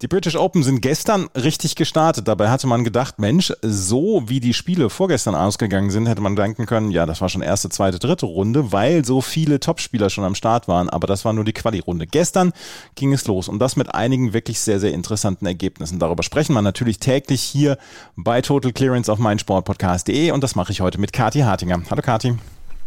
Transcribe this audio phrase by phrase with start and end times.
[0.00, 2.28] Die British Open sind gestern richtig gestartet.
[2.28, 6.66] Dabei hatte man gedacht, Mensch, so wie die Spiele vorgestern ausgegangen sind, hätte man denken
[6.66, 10.36] können, ja, das war schon erste, zweite, dritte Runde, weil so viele Topspieler schon am
[10.36, 10.88] Start waren.
[10.88, 12.06] Aber das war nur die Quali-Runde.
[12.06, 12.52] Gestern
[12.94, 15.98] ging es los und das mit einigen wirklich sehr, sehr interessanten Ergebnissen.
[15.98, 17.76] Darüber sprechen wir natürlich täglich hier
[18.14, 21.82] bei Total Clearance auf meinsportpodcast.de und das mache ich heute mit Kati Hartinger.
[21.90, 22.36] Hallo Kati.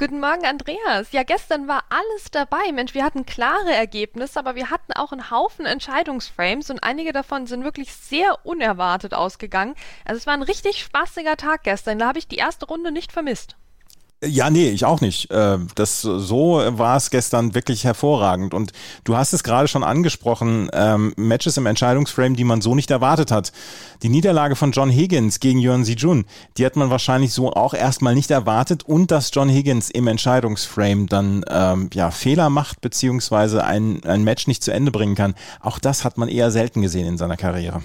[0.02, 1.12] Guten Morgen, Andreas.
[1.12, 2.72] Ja, gestern war alles dabei.
[2.72, 7.46] Mensch, wir hatten klare Ergebnisse, aber wir hatten auch einen Haufen Entscheidungsframes und einige davon
[7.46, 9.76] sind wirklich sehr unerwartet ausgegangen.
[10.04, 12.00] Also es war ein richtig spaßiger Tag gestern.
[12.00, 13.58] Da habe ich die erste Runde nicht vermisst.
[14.24, 15.32] Ja, nee, ich auch nicht.
[15.32, 18.54] Äh, das, so war es gestern wirklich hervorragend.
[18.54, 18.72] Und
[19.04, 23.32] du hast es gerade schon angesprochen, ähm, Matches im Entscheidungsframe, die man so nicht erwartet
[23.32, 23.52] hat.
[24.04, 26.26] Die Niederlage von John Higgins gegen Yuan Jun,
[26.58, 28.84] die hat man wahrscheinlich so auch erstmal nicht erwartet.
[28.84, 34.46] Und dass John Higgins im Entscheidungsframe dann ähm, ja, Fehler macht, beziehungsweise ein, ein Match
[34.46, 37.82] nicht zu Ende bringen kann, auch das hat man eher selten gesehen in seiner Karriere.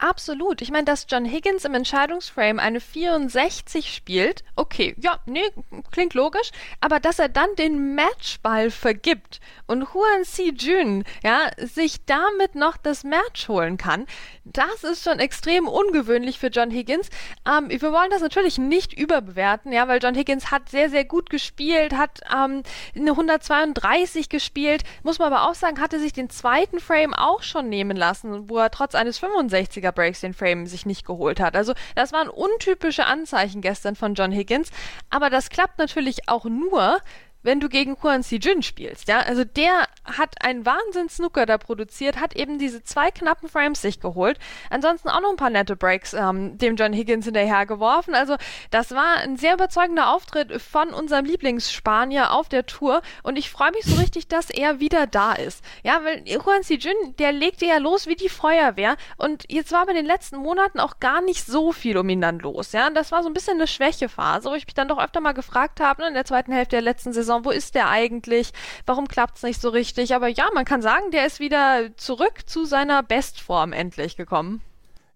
[0.00, 0.62] Absolut.
[0.62, 5.44] Ich meine, dass John Higgins im Entscheidungsframe eine 64 spielt, okay, ja, nee,
[5.92, 12.02] klingt logisch, aber dass er dann den Matchball vergibt und Huan Si Jun, ja, sich
[12.06, 14.06] damit noch das Match holen kann,
[14.44, 17.10] das ist schon extrem ungewöhnlich für John Higgins.
[17.46, 21.28] Ähm, wir wollen das natürlich nicht überbewerten, ja, weil John Higgins hat sehr, sehr gut
[21.28, 22.62] gespielt, hat ähm,
[22.96, 27.68] eine 132 gespielt, muss man aber auch sagen, hatte sich den zweiten Frame auch schon
[27.68, 31.56] nehmen lassen, wo er trotz eines 65er Mega Breaks den Frame sich nicht geholt hat.
[31.56, 34.70] Also das waren untypische Anzeichen gestern von John Higgins,
[35.10, 37.00] aber das klappt natürlich auch nur,
[37.42, 42.36] wenn du gegen Huan Jun spielst, ja, also der hat einen Wahnsinn-Snooker da produziert, hat
[42.36, 44.38] eben diese zwei knappen Frames sich geholt,
[44.68, 48.36] ansonsten auch noch ein paar nette Breaks ähm, dem John Higgins hinterher geworfen, also
[48.70, 53.02] das war ein sehr überzeugender Auftritt von unserem Lieblingsspanier auf der Tour.
[53.22, 56.76] Und ich freue mich so richtig, dass er wieder da ist, ja, weil Huan Si
[56.76, 58.96] Jun, der legte ja los wie die Feuerwehr.
[59.16, 62.38] Und jetzt war bei den letzten Monaten auch gar nicht so viel um ihn dann
[62.38, 65.20] los, ja, das war so ein bisschen eine Schwächephase, wo ich mich dann doch öfter
[65.20, 67.88] mal gefragt habe, ne, in der zweiten Hälfte der letzten Saison, Saison, wo ist der
[67.88, 68.52] eigentlich?
[68.86, 70.14] Warum klappt es nicht so richtig?
[70.14, 74.60] Aber ja, man kann sagen, der ist wieder zurück zu seiner Bestform endlich gekommen.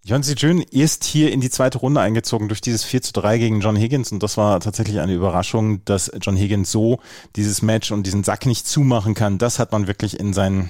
[0.05, 3.61] Jonsi Jun ist hier in die zweite Runde eingezogen durch dieses 4 zu 3 gegen
[3.61, 7.01] John Higgins und das war tatsächlich eine Überraschung, dass John Higgins so
[7.37, 9.39] dieses Match und diesen Sack nicht zumachen kann.
[9.39, 10.69] Das hat man wirklich in seinen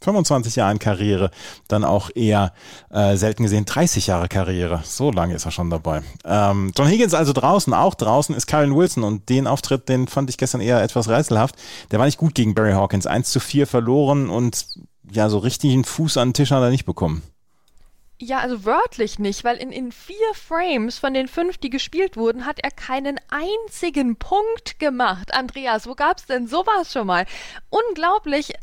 [0.00, 1.30] 25 Jahren Karriere
[1.68, 2.52] dann auch eher
[2.90, 4.80] äh, selten gesehen 30 Jahre Karriere.
[4.84, 6.02] So lange ist er schon dabei.
[6.24, 10.30] Ähm, John Higgins also draußen, auch draußen ist Karen Wilson und den Auftritt, den fand
[10.30, 11.56] ich gestern eher etwas rätselhaft.
[11.90, 13.06] Der war nicht gut gegen Barry Hawkins.
[13.06, 14.66] 1 zu 4 verloren und
[15.10, 17.22] ja, so richtig einen Fuß an den Tisch hat er nicht bekommen.
[18.18, 22.46] Ja, also wörtlich nicht, weil in, in vier Frames von den fünf, die gespielt wurden,
[22.46, 25.34] hat er keinen einzigen Punkt gemacht.
[25.34, 27.26] Andreas, wo gab's denn sowas schon mal?
[27.68, 28.54] Unglaublich,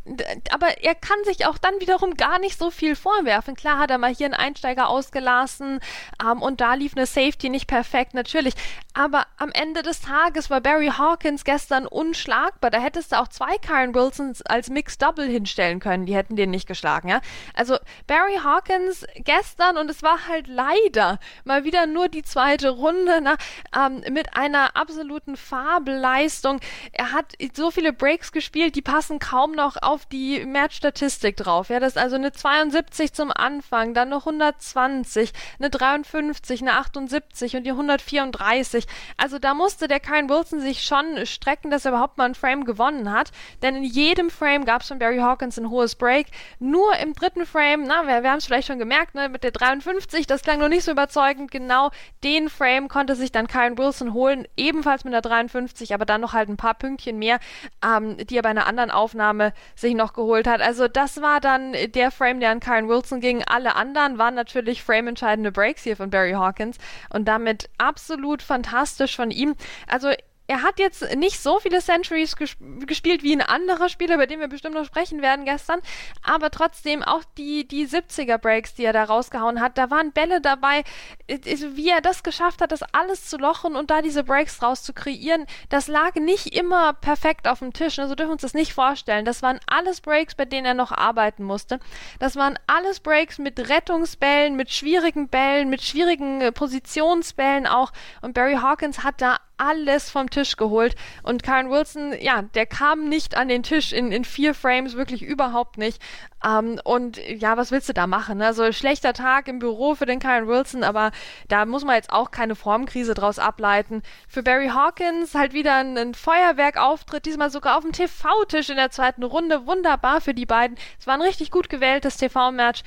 [0.51, 3.53] aber er kann sich auch dann wiederum gar nicht so viel vorwerfen.
[3.53, 5.81] Klar hat er mal hier einen Einsteiger ausgelassen
[6.19, 8.55] ähm, und da lief eine Safety nicht perfekt, natürlich.
[8.95, 12.71] Aber am Ende des Tages war Barry Hawkins gestern unschlagbar.
[12.71, 16.07] Da hättest du auch zwei Karen Wilsons als Mixed Double hinstellen können.
[16.07, 17.21] Die hätten den nicht geschlagen, ja.
[17.53, 17.77] Also
[18.07, 23.19] Barry Hawkins gestern gestern und es war halt leider mal wieder nur die zweite Runde
[23.21, 23.35] na,
[23.75, 26.61] ähm, mit einer absoluten Fabelleistung.
[26.93, 31.67] Er hat so viele Breaks gespielt, die passen kaum noch auf die Match-Statistik drauf.
[31.69, 37.57] Ja, das ist also eine 72 zum Anfang, dann eine 120, eine 53, eine 78
[37.57, 38.85] und die 134.
[39.17, 42.63] Also da musste der Kyle Wilson sich schon strecken, dass er überhaupt mal ein Frame
[42.63, 43.31] gewonnen hat.
[43.61, 46.27] Denn in jedem Frame gab es von Barry Hawkins ein hohes Break.
[46.59, 49.51] Nur im dritten Frame, na, wir, wir haben es vielleicht schon gemerkt, ne, mit der
[49.51, 51.51] 53, das klang noch nicht so überzeugend.
[51.51, 51.91] Genau
[52.23, 56.31] den Frame konnte sich dann Karen Wilson holen, ebenfalls mit der 53, aber dann noch
[56.33, 57.39] halt ein paar Pünktchen mehr,
[57.85, 60.61] ähm, die er bei einer anderen Aufnahme sich noch geholt hat.
[60.61, 63.43] Also das war dann der Frame, der an Karen Wilson ging.
[63.45, 66.77] Alle anderen waren natürlich frameentscheidende Breaks hier von Barry Hawkins
[67.09, 69.55] und damit absolut fantastisch von ihm.
[69.87, 70.09] Also
[70.47, 74.39] er hat jetzt nicht so viele Centuries gesp gespielt wie ein anderer Spieler, über den
[74.39, 75.81] wir bestimmt noch sprechen werden gestern,
[76.21, 80.41] aber trotzdem auch die, die 70er Breaks, die er da rausgehauen hat, da waren Bälle
[80.41, 80.83] dabei,
[81.27, 84.93] wie er das geschafft hat, das alles zu lochen und da diese Breaks raus zu
[84.93, 88.73] kreieren, das lag nicht immer perfekt auf dem Tisch, also dürfen wir uns das nicht
[88.73, 89.25] vorstellen.
[89.25, 91.79] Das waren alles Breaks, bei denen er noch arbeiten musste.
[92.19, 97.91] Das waren alles Breaks mit Rettungsbällen, mit schwierigen Bällen, mit schwierigen äh, Positionsbällen auch
[98.21, 100.95] und Barry Hawkins hat da alles vom Tisch geholt.
[101.23, 105.21] Und Karen Wilson, ja, der kam nicht an den Tisch in, in vier Frames, wirklich
[105.23, 106.01] überhaupt nicht.
[106.45, 108.39] Ähm, und ja, was willst du da machen?
[108.39, 108.47] Ne?
[108.47, 111.11] Also schlechter Tag im Büro für den Karen Wilson, aber
[111.47, 114.03] da muss man jetzt auch keine Formkrise draus ableiten.
[114.27, 118.91] Für Barry Hawkins halt wieder ein, ein Feuerwerkauftritt, diesmal sogar auf dem TV-Tisch in der
[118.91, 119.65] zweiten Runde.
[119.65, 120.77] Wunderbar für die beiden.
[120.99, 122.83] Es war ein richtig gut gewähltes TV-Match.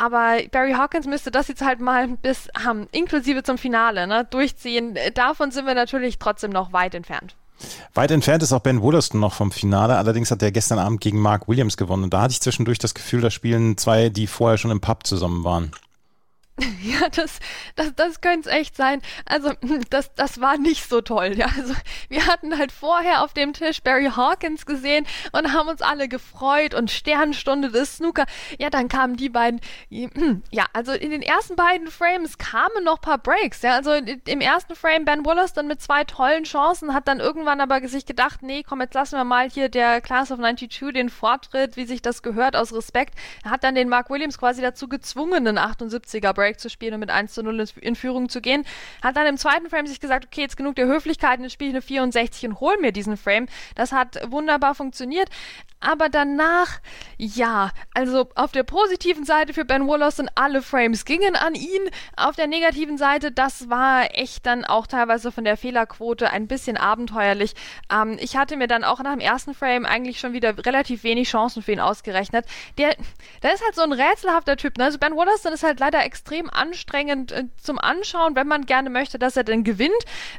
[0.00, 4.96] Aber Barry Hawkins müsste das jetzt halt mal bis, ähm, inklusive zum Finale, ne, durchziehen.
[5.12, 7.36] Davon sind wir natürlich trotzdem noch weit entfernt.
[7.92, 9.98] Weit entfernt ist auch Ben Wollaston noch vom Finale.
[9.98, 12.04] Allerdings hat er gestern Abend gegen Mark Williams gewonnen.
[12.04, 15.06] Und da hatte ich zwischendurch das Gefühl, da spielen zwei, die vorher schon im Pub
[15.06, 15.70] zusammen waren.
[16.90, 17.40] Ja, das,
[17.76, 19.02] das, das könnte es echt sein.
[19.26, 19.52] Also,
[19.90, 21.34] das, das war nicht so toll.
[21.36, 21.74] Ja, also,
[22.08, 26.74] wir hatten halt vorher auf dem Tisch Barry Hawkins gesehen und haben uns alle gefreut
[26.74, 28.24] und Sternstunde des Snooker.
[28.58, 29.60] Ja, dann kamen die beiden.
[30.50, 33.62] Ja, also in den ersten beiden Frames kamen noch paar Breaks.
[33.62, 37.60] Ja, also im ersten Frame Ben Wallace dann mit zwei tollen Chancen, hat dann irgendwann
[37.60, 41.10] aber sich gedacht, nee, komm, jetzt lassen wir mal hier der Class of 92 den
[41.10, 43.14] Vortritt, wie sich das gehört, aus Respekt.
[43.44, 47.00] Er hat dann den Mark Williams quasi dazu gezwungen, einen 78er Break zu spielen und
[47.00, 48.64] mit 1 zu 0 in Führung zu gehen.
[49.02, 51.74] Hat dann im zweiten Frame sich gesagt, okay, jetzt genug der Höflichkeiten, jetzt spiele ich
[51.76, 53.46] eine 64 und hol mir diesen Frame.
[53.74, 55.28] Das hat wunderbar funktioniert.
[55.80, 56.80] Aber danach,
[57.16, 61.90] ja, also auf der positiven Seite für Ben Wallace sind alle Frames gingen an ihn.
[62.16, 66.76] Auf der negativen Seite, das war echt dann auch teilweise von der Fehlerquote ein bisschen
[66.76, 67.54] abenteuerlich.
[67.90, 71.30] Ähm, ich hatte mir dann auch nach dem ersten Frame eigentlich schon wieder relativ wenig
[71.30, 72.44] Chancen für ihn ausgerechnet.
[72.76, 72.94] Der,
[73.42, 74.76] der ist halt so ein rätselhafter Typ.
[74.76, 74.84] Ne?
[74.84, 79.18] Also Ben Wallace ist halt leider extrem anstrengend äh, zum Anschauen, wenn man gerne möchte,
[79.18, 79.92] dass er denn gewinnt,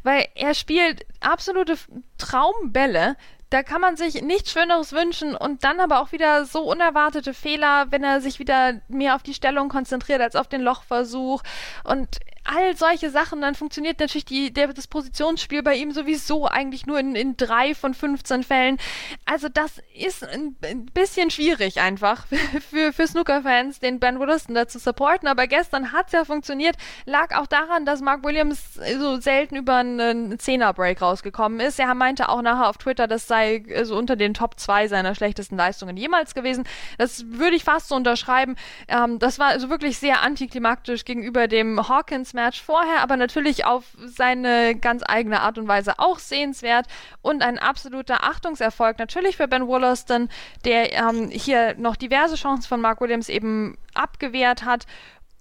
[0.04, 1.78] weil er spielt absolute
[2.18, 3.18] Traumbälle,
[3.52, 7.88] da kann man sich nichts Schöneres wünschen und dann aber auch wieder so unerwartete Fehler,
[7.90, 11.44] wenn er sich wieder mehr auf die Stellung konzentriert als auf den Lochversuch.
[11.84, 12.22] Und
[12.54, 17.00] all solche Sachen, dann funktioniert natürlich die, der, das Positionsspiel bei ihm sowieso eigentlich nur
[17.00, 18.78] in, in drei von 15 Fällen.
[19.26, 22.26] Also das ist ein, ein bisschen schwierig einfach
[22.70, 25.28] für, für Snooker-Fans, den Ben Williston da zu supporten.
[25.28, 26.76] Aber gestern hat es ja funktioniert.
[27.06, 31.80] Lag auch daran, dass Mark Williams so selten über einen Zehner-Break rausgekommen ist.
[31.80, 35.16] Er meinte auch nachher auf Twitter, das sei so also unter den Top 2 seiner
[35.16, 36.66] schlechtesten Leistungen jemals gewesen.
[36.98, 38.56] Das würde ich fast so unterschreiben.
[38.88, 43.84] Ähm, das war also wirklich sehr antiklimaktisch gegenüber dem Hawkins Match vorher, aber natürlich auf
[44.04, 46.88] seine ganz eigene Art und Weise auch sehenswert
[47.22, 50.28] und ein absoluter Achtungserfolg natürlich für Ben Wollaston,
[50.66, 54.88] der ähm, hier noch diverse Chancen von Mark Williams eben abgewehrt hat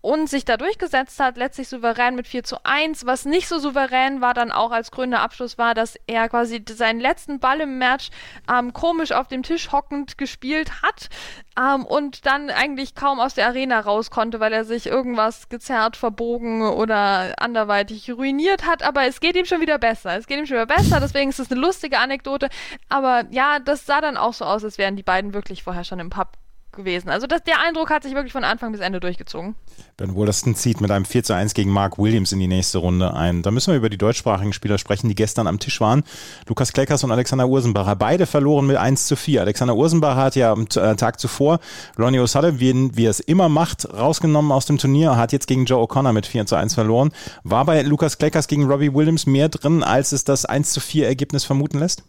[0.03, 3.05] und sich da durchgesetzt hat, letztlich souverän mit 4 zu 1.
[3.07, 7.01] Was nicht so souverän war dann auch als grüner Abschluss war, dass er quasi seinen
[7.01, 8.11] letzten Ball im Match
[8.51, 11.09] ähm, komisch auf dem Tisch hockend gespielt hat
[11.59, 15.97] ähm, und dann eigentlich kaum aus der Arena raus konnte, weil er sich irgendwas gezerrt,
[15.97, 18.83] verbogen oder anderweitig ruiniert hat.
[18.83, 20.17] Aber es geht ihm schon wieder besser.
[20.17, 22.49] Es geht ihm schon wieder besser, deswegen ist es eine lustige Anekdote.
[22.89, 26.01] Aber ja, das sah dann auch so aus, als wären die beiden wirklich vorher schon
[26.01, 26.40] im Pub
[26.81, 27.09] gewesen.
[27.09, 29.55] Also das, der Eindruck hat sich wirklich von Anfang bis Ende durchgezogen.
[29.97, 33.15] Ben Wollaston zieht mit einem 4 zu 1 gegen Mark Williams in die nächste Runde
[33.15, 33.43] ein.
[33.43, 36.03] Da müssen wir über die deutschsprachigen Spieler sprechen, die gestern am Tisch waren.
[36.49, 37.97] Lukas Kleckers und Alexander Ursenbacher.
[37.97, 39.43] Beide verloren mit 1 zu 4.
[39.43, 41.61] Alexander Ursenbacher hat ja am äh, Tag zuvor
[41.99, 45.85] Ronnie O'Sullivan, wie er es immer macht, rausgenommen aus dem Turnier, hat jetzt gegen Joe
[45.85, 47.11] O'Connor mit 4 zu 1 verloren.
[47.45, 51.07] War bei Lukas Kleckers gegen Robbie Williams mehr drin, als es das 1 zu 4
[51.07, 52.03] Ergebnis vermuten lässt?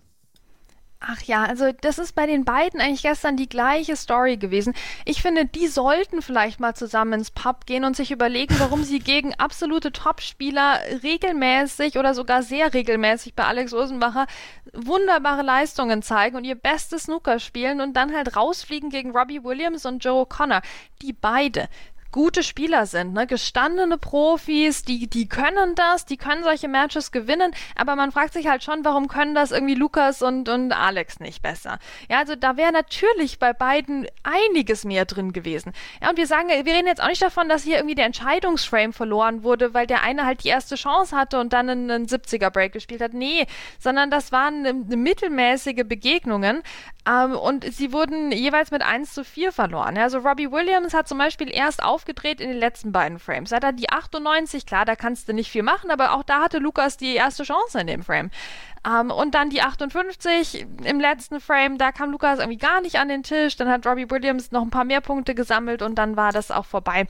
[1.04, 4.76] Ach ja, also das ist bei den beiden eigentlich gestern die gleiche Story gewesen.
[5.04, 9.00] Ich finde, die sollten vielleicht mal zusammen ins Pub gehen und sich überlegen, warum sie
[9.00, 14.28] gegen absolute Topspieler regelmäßig oder sogar sehr regelmäßig bei Alex Ursenbacher
[14.74, 19.88] wunderbare Leistungen zeigen und ihr bestes Snooker spielen und dann halt rausfliegen gegen Robbie Williams
[19.88, 20.62] und Joe Connor.
[21.02, 21.68] Die beide
[22.12, 23.26] gute Spieler sind, ne?
[23.26, 28.48] gestandene Profis, die, die können das, die können solche Matches gewinnen, aber man fragt sich
[28.48, 31.80] halt schon, warum können das irgendwie Lukas und, und Alex nicht besser?
[32.10, 35.74] Ja, also da wäre natürlich bei beiden einiges mehr drin gewesen.
[36.02, 38.94] Ja, und wir sagen, wir reden jetzt auch nicht davon, dass hier irgendwie der Entscheidungsframe
[38.94, 42.50] verloren wurde, weil der eine halt die erste Chance hatte und dann einen, einen 70er
[42.50, 43.14] Break gespielt hat.
[43.14, 43.48] Nee,
[43.80, 46.62] sondern das waren eine, eine mittelmäßige Begegnungen
[47.08, 49.96] ähm, und sie wurden jeweils mit 1 zu 4 verloren.
[49.96, 53.52] Ja, also Robbie Williams hat zum Beispiel erst auf aufgedreht in den letzten beiden Frames.
[53.52, 56.58] Hat er die 98, klar, da kannst du nicht viel machen, aber auch da hatte
[56.58, 58.32] Lukas die erste Chance in dem Frame.
[58.84, 63.10] Ähm, und dann die 58 im letzten Frame, da kam Lukas irgendwie gar nicht an
[63.10, 63.56] den Tisch.
[63.56, 66.66] Dann hat Robbie Williams noch ein paar mehr Punkte gesammelt und dann war das auch
[66.66, 67.06] vorbei.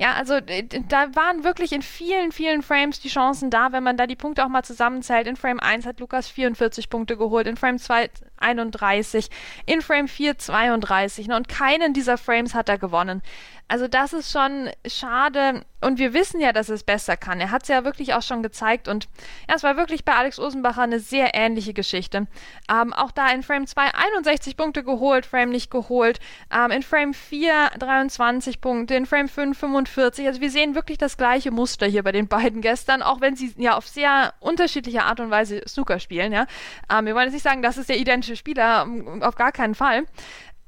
[0.00, 4.08] Ja, also da waren wirklich in vielen, vielen Frames die Chancen da, wenn man da
[4.08, 5.28] die Punkte auch mal zusammenzählt.
[5.28, 8.10] In Frame 1 hat Lukas 44 Punkte geholt, in Frame 2
[8.42, 9.28] 31,
[9.66, 11.28] in Frame 4 32.
[11.28, 11.36] Ne?
[11.36, 13.22] Und keinen dieser Frames hat er gewonnen.
[13.68, 15.64] Also das ist schon schade.
[15.82, 17.40] Und wir wissen ja, dass es besser kann.
[17.40, 19.08] Er hat es ja wirklich auch schon gezeigt und
[19.48, 22.26] ja, es war wirklich bei Alex Osenbacher eine sehr ähnliche Geschichte.
[22.70, 26.20] Ähm, auch da in Frame 2 61 Punkte geholt, Frame nicht geholt.
[26.52, 30.26] Ähm, in Frame 4 23 Punkte, in Frame 5 45.
[30.26, 33.54] Also wir sehen wirklich das gleiche Muster hier bei den beiden gestern, auch wenn sie
[33.56, 36.32] ja auf sehr unterschiedliche Art und Weise Snooker spielen.
[36.32, 36.46] Ja?
[36.90, 38.86] Ähm, wir wollen jetzt nicht sagen, das ist der identische Spieler,
[39.20, 40.04] auf gar keinen Fall.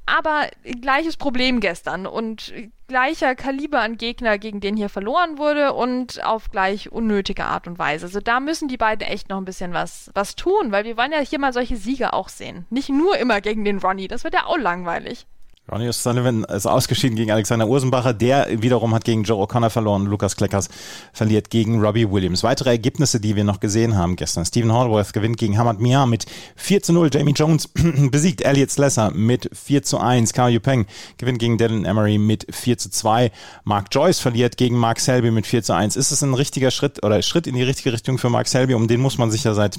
[0.06, 0.48] Aber
[0.80, 2.52] gleiches Problem gestern und
[2.88, 7.78] gleicher Kaliber an Gegner, gegen den hier verloren wurde und auf gleich unnötige Art und
[7.78, 8.06] Weise.
[8.06, 11.12] Also da müssen die beiden echt noch ein bisschen was, was tun, weil wir wollen
[11.12, 12.66] ja hier mal solche Siege auch sehen.
[12.68, 15.26] Nicht nur immer gegen den Ronnie, das wird ja auch langweilig.
[15.70, 18.12] Ronnie O'Sullivan ist ausgeschieden gegen Alexander Ursenbacher.
[18.12, 20.04] Der wiederum hat gegen Joe O'Connor verloren.
[20.04, 20.68] Lukas Kleckers
[21.14, 22.42] verliert gegen Robbie Williams.
[22.42, 24.44] Weitere Ergebnisse, die wir noch gesehen haben gestern.
[24.44, 27.08] Stephen Hallworth gewinnt gegen Hamad Mia mit 4 zu 0.
[27.10, 27.68] Jamie Jones
[28.10, 30.34] besiegt Elliot Slesser mit 4 zu 1.
[30.34, 30.84] Kao Yupeng
[31.16, 33.32] gewinnt gegen Dylan Emery mit 4 zu 2.
[33.64, 35.96] Mark Joyce verliert gegen Mark Selby mit 4 zu 1.
[35.96, 38.74] Ist es ein richtiger Schritt oder Schritt in die richtige Richtung für Mark Selby?
[38.74, 39.78] Um den muss man sich ja seit,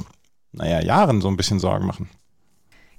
[0.51, 2.09] naja, Jahren so ein bisschen Sorgen machen.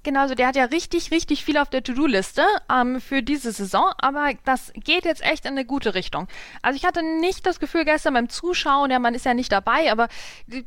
[0.07, 3.93] Genau, also der hat ja richtig, richtig viel auf der To-Do-Liste ähm, für diese Saison,
[3.99, 6.29] aber das geht jetzt echt in eine gute Richtung.
[6.63, 9.91] Also ich hatte nicht das Gefühl gestern beim Zuschauen, der Mann ist ja nicht dabei,
[9.91, 10.07] aber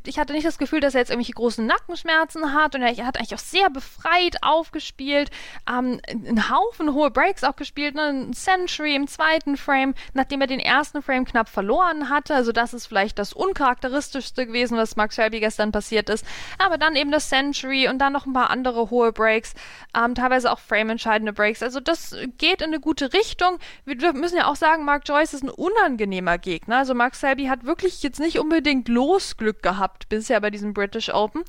[0.04, 3.16] ich hatte nicht das Gefühl, dass er jetzt irgendwelche großen Nackenschmerzen hat und er hat
[3.16, 5.30] eigentlich auch sehr befreit aufgespielt,
[5.66, 8.08] ähm, einen Haufen hohe Breaks auch gespielt, ne?
[8.08, 12.74] ein Century im zweiten Frame, nachdem er den ersten Frame knapp verloren hatte, also das
[12.74, 16.26] ist vielleicht das uncharakteristischste gewesen, was Mark Selby gestern passiert ist,
[16.58, 19.54] aber dann eben das Century und dann noch ein paar andere hohe Breaks Breaks,
[19.96, 21.62] ähm, teilweise auch frame-entscheidende Breaks.
[21.62, 23.58] Also das geht in eine gute Richtung.
[23.84, 26.78] Wir müssen ja auch sagen, Mark Joyce ist ein unangenehmer Gegner.
[26.78, 31.44] Also Mark Selby hat wirklich jetzt nicht unbedingt Losglück gehabt bisher bei diesem British Open.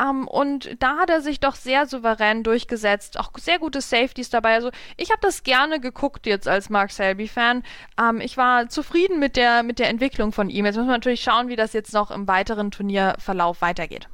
[0.00, 3.18] Ähm, und da hat er sich doch sehr souverän durchgesetzt.
[3.18, 4.54] Auch sehr gute Safeties dabei.
[4.54, 7.64] Also ich habe das gerne geguckt jetzt als Mark Selby-Fan.
[8.00, 10.64] Ähm, ich war zufrieden mit der, mit der Entwicklung von ihm.
[10.64, 14.08] Jetzt müssen wir natürlich schauen, wie das jetzt noch im weiteren Turnierverlauf weitergeht.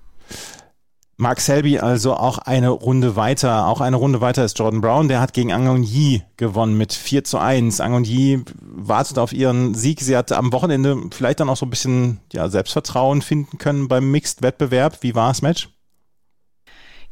[1.22, 3.68] Mark Selby also auch eine Runde weiter.
[3.68, 5.06] Auch eine Runde weiter ist Jordan Brown.
[5.06, 7.80] Der hat gegen Angon Yi gewonnen mit 4 zu 1.
[7.80, 10.00] Angon Yi wartet auf ihren Sieg.
[10.00, 14.10] Sie hat am Wochenende vielleicht dann auch so ein bisschen ja, Selbstvertrauen finden können beim
[14.10, 14.98] Mixed-Wettbewerb.
[15.02, 15.68] Wie war das Match?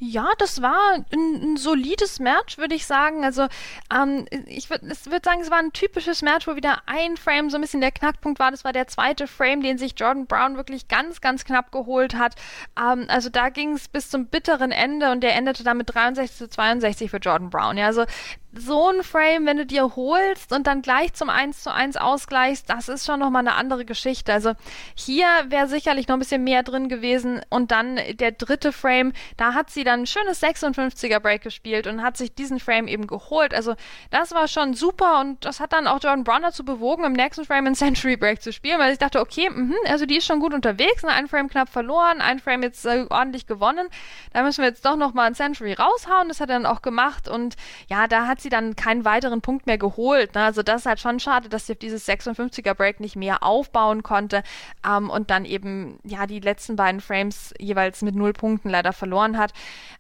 [0.03, 3.23] Ja, das war ein, ein solides Match, würde ich sagen.
[3.23, 3.49] Also
[3.95, 7.59] ähm, ich würde würd sagen, es war ein typisches Match, wo wieder ein Frame so
[7.59, 8.51] ein bisschen der Knackpunkt war.
[8.51, 12.37] Das war der zweite Frame, den sich Jordan Brown wirklich ganz, ganz knapp geholt hat.
[12.81, 16.35] Ähm, also da ging es bis zum bitteren Ende und der endete dann mit 63
[16.35, 17.77] zu 62 für Jordan Brown.
[17.77, 18.07] Ja, also
[18.53, 22.69] so ein Frame, wenn du dir holst und dann gleich zum 1 zu 1 ausgleichst,
[22.69, 24.33] das ist schon nochmal eine andere Geschichte.
[24.33, 24.55] Also
[24.95, 29.55] hier wäre sicherlich noch ein bisschen mehr drin gewesen und dann der dritte Frame, da
[29.55, 33.55] hat sie dann ein schönes 56er Break gespielt und hat sich diesen Frame eben geholt.
[33.55, 33.75] Also
[34.11, 37.45] das war schon super und das hat dann auch Jordan Brown dazu bewogen, im nächsten
[37.45, 40.41] Frame einen Century Break zu spielen, weil ich dachte, okay, mh, also die ist schon
[40.41, 43.89] gut unterwegs, ein Frame knapp verloren, ein Frame jetzt äh, ordentlich gewonnen.
[44.33, 46.29] Da müssen wir jetzt doch nochmal ein Century raushauen.
[46.29, 47.57] Das hat er dann auch gemacht und
[47.89, 50.35] ja, da hat sie dann keinen weiteren Punkt mehr geholt.
[50.35, 50.43] Ne?
[50.43, 54.03] Also das ist halt schon schade, dass sie auf dieses 56er Break nicht mehr aufbauen
[54.03, 54.43] konnte
[54.87, 59.39] ähm, und dann eben ja die letzten beiden Frames jeweils mit null Punkten leider verloren
[59.39, 59.53] hat.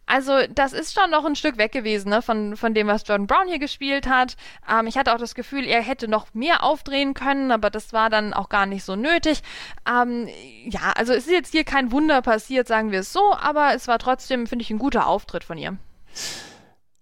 [0.06, 2.20] Also das ist schon noch ein Stück weg gewesen ne?
[2.20, 4.37] von, von dem, was Jordan Brown hier gespielt hat.
[4.68, 8.11] Ähm, ich hatte auch das Gefühl, er hätte noch mehr aufdrehen können, aber das war
[8.11, 9.42] dann auch gar nicht so nötig.
[9.88, 10.28] Ähm,
[10.64, 13.87] ja, also es ist jetzt hier kein Wunder passiert, sagen wir es so, aber es
[13.87, 15.76] war trotzdem, finde ich, ein guter Auftritt von ihr.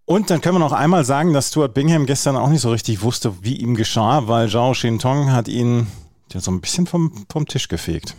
[0.09, 3.03] Und dann können wir noch einmal sagen, dass Stuart Bingham gestern auch nicht so richtig
[3.03, 5.87] wusste, wie ihm geschah, weil Zhao Shintong hat ihn
[6.33, 8.17] ja so ein bisschen vom, vom Tisch gefegt.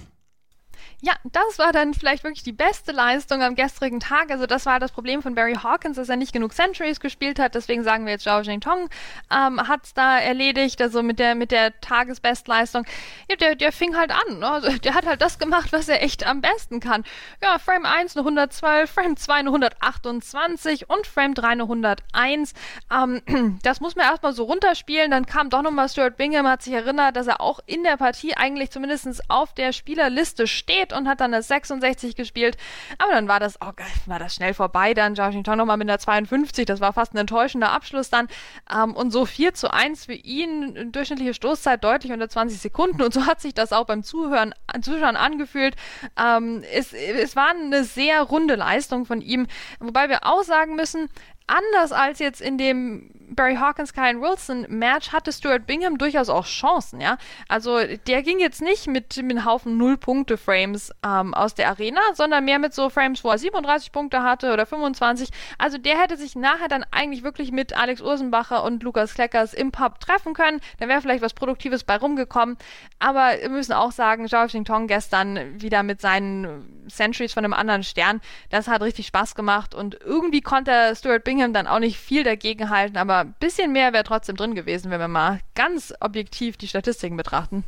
[1.02, 4.32] Ja, das war dann vielleicht wirklich die beste Leistung am gestrigen Tag.
[4.32, 7.56] Also das war das Problem von Barry Hawkins, dass er nicht genug Centuries gespielt hat.
[7.56, 8.90] Deswegen sagen wir jetzt Zhao Tong
[9.32, 12.86] ähm, hat es da erledigt, also mit der mit der Tagesbestleistung.
[13.30, 14.40] Ja, der, der fing halt an.
[14.40, 14.50] Ne?
[14.50, 17.06] Also der hat halt das gemacht, was er echt am besten kann.
[17.42, 22.54] Ja, Frame 1 eine 112, Frame 2 eine 128 und Frame 3 eine 101.
[22.92, 25.12] Ähm, das muss man erstmal so runterspielen.
[25.12, 28.36] Dann kam doch nochmal Stuart Bingham, hat sich erinnert, dass er auch in der Partie
[28.36, 32.58] eigentlich zumindest auf der Spielerliste steht und hat dann eine 66 gespielt.
[32.98, 33.72] Aber dann war das, oh,
[34.06, 34.94] war das schnell vorbei.
[34.94, 36.66] Dann Joshing Tong nochmal mit einer 52.
[36.66, 38.28] Das war fast ein enttäuschender Abschluss dann.
[38.74, 40.92] Ähm, und so 4 zu 1 für ihn.
[40.92, 43.02] Durchschnittliche Stoßzeit deutlich unter 20 Sekunden.
[43.02, 45.76] Und so hat sich das auch beim Zuhören, Zuschauen angefühlt.
[46.18, 49.48] Ähm, es, es war eine sehr runde Leistung von ihm.
[49.80, 51.10] Wobei wir auch sagen müssen,
[51.50, 56.46] anders als jetzt in dem Barry Hawkins, Kyle Wilson Match hatte Stuart Bingham durchaus auch
[56.46, 57.18] Chancen, ja.
[57.48, 62.60] Also der ging jetzt nicht mit, einem Haufen Null-Punkte-Frames ähm, aus der Arena, sondern mehr
[62.60, 65.30] mit so Frames, wo er 37 Punkte hatte oder 25.
[65.58, 69.72] Also der hätte sich nachher dann eigentlich wirklich mit Alex Ursenbacher und Lukas Kleckers im
[69.72, 70.60] Pub treffen können.
[70.80, 72.58] Dann wäre vielleicht was Produktives bei rumgekommen.
[73.00, 77.84] Aber wir müssen auch sagen, Zhao Tong gestern wieder mit seinen Centuries von einem anderen
[77.84, 82.24] Stern, das hat richtig Spaß gemacht und irgendwie konnte Stuart Bingham dann auch nicht viel
[82.24, 86.58] dagegen halten, aber ein bisschen mehr wäre trotzdem drin gewesen, wenn wir mal ganz objektiv
[86.58, 87.64] die Statistiken betrachten.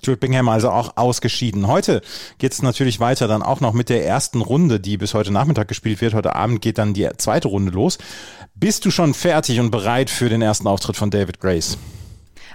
[0.00, 1.66] Stuart Bingham also auch ausgeschieden.
[1.66, 2.02] Heute
[2.38, 5.68] geht es natürlich weiter dann auch noch mit der ersten Runde, die bis heute Nachmittag
[5.68, 6.14] gespielt wird.
[6.14, 7.98] Heute Abend geht dann die zweite Runde los.
[8.54, 11.78] Bist du schon fertig und bereit für den ersten Auftritt von David Grace?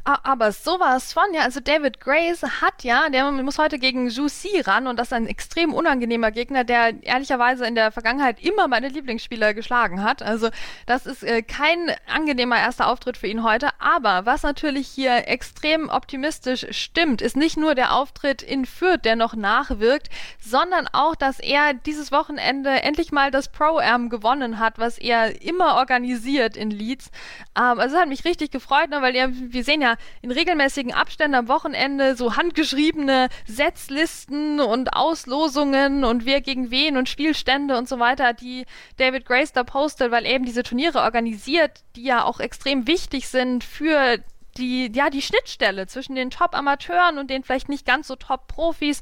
[0.04, 4.60] Aber sowas von, ja, also David Grace hat ja, der muss heute gegen Zhu Si
[4.62, 8.90] ran und das ist ein extrem unangenehmer Gegner, der ehrlicherweise in der Vergangenheit immer meine
[8.90, 10.22] Lieblingsspieler geschlagen hat.
[10.22, 10.50] Also
[10.86, 13.70] das ist äh, kein angenehmer erster Auftritt für ihn heute.
[13.80, 19.16] Aber was natürlich hier extrem optimistisch stimmt, ist nicht nur der Auftritt in Fürth, der
[19.16, 24.98] noch nachwirkt, sondern auch, dass er dieses Wochenende endlich mal das Pro-Am gewonnen hat, was
[24.98, 27.12] er immer organisiert in Leeds.
[27.58, 29.89] Ähm, also das hat mich richtig gefreut, ne, weil er, wir sehen ja
[30.22, 37.10] in regelmäßigen Abständen am Wochenende so handgeschriebene Setzlisten und Auslosungen und wer gegen wen und
[37.10, 38.66] Spielstände und so weiter, die
[38.98, 43.64] David Grace da postet, weil eben diese Turniere organisiert, die ja auch extrem wichtig sind
[43.64, 44.20] für
[44.58, 49.02] die, ja, die Schnittstelle zwischen den Top-Amateuren und den vielleicht nicht ganz so Top-Profis.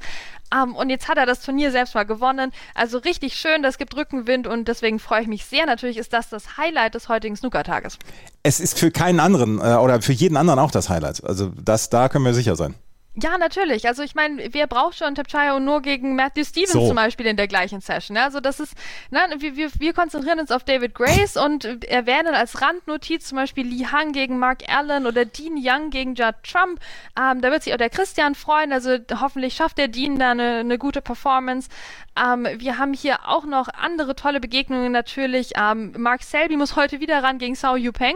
[0.54, 2.52] Ähm, und jetzt hat er das Turnier selbst mal gewonnen.
[2.74, 5.66] Also richtig schön, das gibt Rückenwind und deswegen freue ich mich sehr.
[5.66, 7.98] Natürlich ist das das Highlight des heutigen Snooker-Tages.
[8.44, 11.24] Es ist für keinen anderen äh, oder für jeden anderen auch das Highlight.
[11.24, 12.76] Also das, da können wir sicher sein.
[13.20, 13.88] Ja, natürlich.
[13.88, 16.86] Also ich meine, wer braucht schon Tapchayo nur gegen Matthew Stevens so.
[16.86, 18.14] zum Beispiel in der gleichen Session?
[18.14, 18.24] Ne?
[18.24, 18.76] Also das ist,
[19.10, 23.66] ne, wir, wir, wir konzentrieren uns auf David Grace und erwähnen als Randnotiz zum Beispiel
[23.66, 26.80] Lee Hang gegen Mark Allen oder Dean Young gegen Judd Trump.
[27.20, 28.72] Ähm, da wird sich auch der Christian freuen.
[28.72, 31.70] Also hoffentlich schafft der Dean da eine, eine gute Performance.
[32.16, 35.54] Ähm, wir haben hier auch noch andere tolle Begegnungen natürlich.
[35.56, 38.16] Ähm, Mark Selby muss heute wieder ran gegen Sao Yupeng.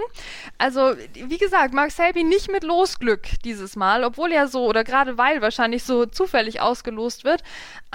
[0.60, 5.18] Also wie gesagt, Mark Selby nicht mit Losglück dieses Mal, obwohl er so oder gerade
[5.18, 7.44] weil wahrscheinlich so zufällig ausgelost wird.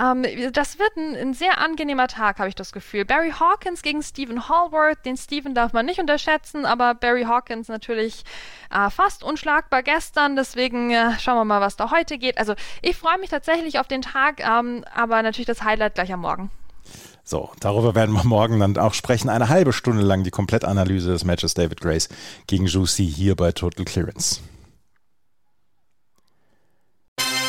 [0.01, 3.05] Ähm, das wird ein, ein, sehr angenehmer Tag, habe ich das Gefühl.
[3.05, 5.05] Barry Hawkins gegen Stephen Hallworth.
[5.05, 8.25] Den Stephen darf man nicht unterschätzen, aber Barry Hawkins natürlich
[8.71, 10.37] äh, fast unschlagbar gestern.
[10.37, 12.39] Deswegen äh, schauen wir mal, was da heute geht.
[12.39, 16.21] Also ich freue mich tatsächlich auf den Tag, ähm, aber natürlich das Highlight gleich am
[16.21, 16.51] Morgen.
[17.25, 19.29] So, darüber werden wir morgen dann auch sprechen.
[19.29, 22.09] Eine halbe Stunde lang die Komplettanalyse des Matches David Grace
[22.47, 24.41] gegen Juicy hier bei Total Clearance.